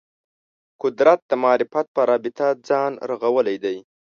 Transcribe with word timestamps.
قدرت 0.83 1.19
د 1.29 1.31
معرفت 1.43 1.85
په 1.95 2.01
رابطه 2.09 2.47
ځان 2.67 2.91
رغولی 3.11 3.57
دی 3.63 3.77